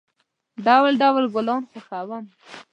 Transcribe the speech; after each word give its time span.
ډول، 0.65 0.93
ډول 1.01 1.25
گلان 1.35 1.61
خوښوم. 1.69 2.23